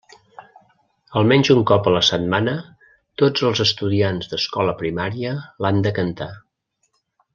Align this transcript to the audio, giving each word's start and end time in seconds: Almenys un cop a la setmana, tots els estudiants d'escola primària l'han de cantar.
Almenys 1.19 1.51
un 1.55 1.59
cop 1.71 1.89
a 1.89 1.93
la 1.97 2.01
setmana, 2.07 2.55
tots 3.23 3.45
els 3.51 3.61
estudiants 3.69 4.33
d'escola 4.33 4.75
primària 4.81 5.35
l'han 5.67 5.83
de 5.89 5.93
cantar. 6.01 6.33